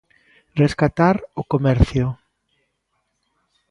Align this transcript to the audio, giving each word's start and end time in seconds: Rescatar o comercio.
Rescatar 0.61 1.15
o 1.41 1.43
comercio. 1.53 2.05